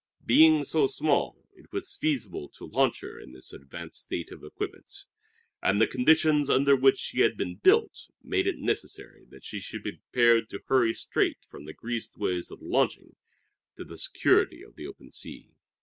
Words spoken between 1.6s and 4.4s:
was feasible to launch her in this advanced state